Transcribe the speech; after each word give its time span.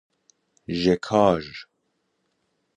ژکاژ 0.79 1.47